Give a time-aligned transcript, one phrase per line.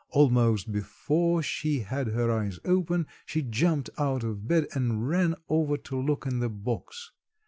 [0.09, 5.77] Almost before she had her eyes open she jumped out of bed and ran over
[5.77, 7.11] to look in the box.